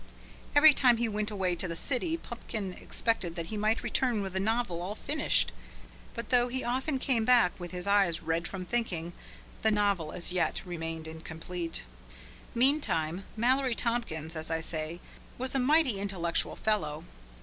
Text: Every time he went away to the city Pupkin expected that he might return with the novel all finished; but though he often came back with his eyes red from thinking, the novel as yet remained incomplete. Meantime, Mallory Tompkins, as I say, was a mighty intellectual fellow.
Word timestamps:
Every 0.55 0.73
time 0.73 0.97
he 0.97 1.07
went 1.07 1.29
away 1.29 1.55
to 1.55 1.67
the 1.67 1.75
city 1.75 2.17
Pupkin 2.17 2.73
expected 2.73 3.35
that 3.35 3.45
he 3.53 3.55
might 3.57 3.83
return 3.83 4.23
with 4.23 4.33
the 4.33 4.39
novel 4.39 4.81
all 4.81 4.95
finished; 4.95 5.51
but 6.15 6.29
though 6.29 6.47
he 6.47 6.63
often 6.63 6.97
came 6.97 7.23
back 7.23 7.51
with 7.59 7.69
his 7.69 7.85
eyes 7.85 8.23
red 8.23 8.47
from 8.47 8.65
thinking, 8.65 9.13
the 9.61 9.69
novel 9.69 10.11
as 10.11 10.31
yet 10.31 10.65
remained 10.65 11.07
incomplete. 11.07 11.83
Meantime, 12.55 13.25
Mallory 13.37 13.75
Tompkins, 13.75 14.35
as 14.35 14.49
I 14.49 14.59
say, 14.59 14.99
was 15.37 15.53
a 15.53 15.59
mighty 15.59 15.99
intellectual 15.99 16.55
fellow. 16.55 17.03